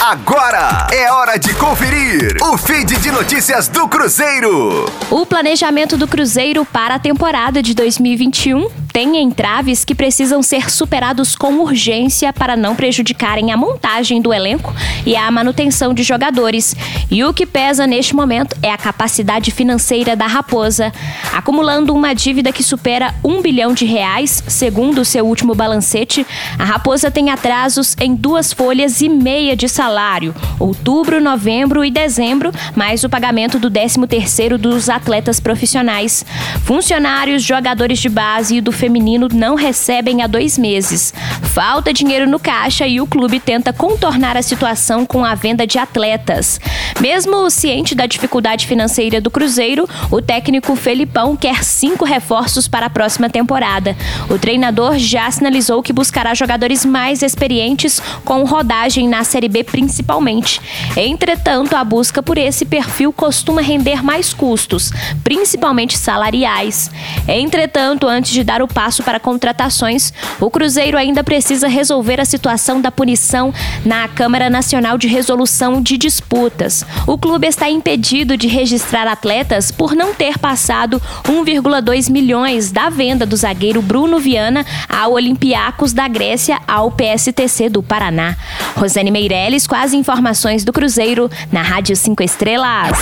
[0.00, 4.84] Agora é hora de conferir o feed de notícias do Cruzeiro.
[5.10, 11.36] O planejamento do Cruzeiro para a temporada de 2021 tem entraves que precisam ser superados
[11.36, 14.74] com urgência para não prejudicarem a montagem do elenco
[15.04, 16.74] e a manutenção de jogadores.
[17.10, 20.90] E o que pesa neste momento é a capacidade financeira da Raposa,
[21.34, 26.26] acumulando uma dívida que supera um bilhão de reais, segundo seu último balancete.
[26.58, 32.50] A Raposa tem atrasos em duas folhas e meia de salário, outubro, novembro e dezembro,
[32.74, 36.24] mais o pagamento do 13 terceiro dos atletas profissionais.
[36.64, 41.12] Funcionários, jogadores de base e do feminino não recebem há dois meses.
[41.42, 45.76] Falta dinheiro no caixa e o clube tenta contornar a situação com a venda de
[45.76, 46.60] atletas.
[47.00, 52.90] Mesmo ciente da dificuldade financeira do Cruzeiro, o técnico Felipão quer cinco reforços para a
[52.90, 53.96] próxima temporada.
[54.30, 60.60] O treinador já sinalizou que buscará jogadores mais experientes com rodagem na Série B principalmente.
[60.96, 64.92] Entretanto, a busca por esse perfil costuma render mais custos,
[65.24, 66.88] principalmente salariais.
[67.26, 72.78] Entretanto, antes de dar o passo para contratações, o Cruzeiro ainda precisa resolver a situação
[72.78, 73.54] da punição
[73.86, 76.84] na Câmara Nacional de Resolução de Disputas.
[77.06, 83.24] O clube está impedido de registrar atletas por não ter passado 1,2 milhões da venda
[83.24, 88.36] do zagueiro Bruno Viana ao Olympiacos da Grécia ao PSTC do Paraná.
[88.76, 92.98] Rosane Meirelles com as informações do Cruzeiro na Rádio 5 Estrelas.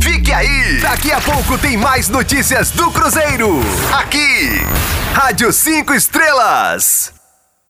[0.00, 0.78] Fique aí!
[0.80, 3.60] Daqui a pouco tem mais notícias do Cruzeiro.
[3.92, 4.62] Aqui,
[5.20, 7.17] Rádio 5 Estrelas.